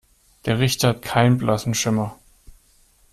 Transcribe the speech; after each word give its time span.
Der 0.47 0.57
Richter 0.57 0.87
hat 0.87 1.03
keinen 1.03 1.37
blassen 1.37 1.75
Schimmer. 1.75 2.17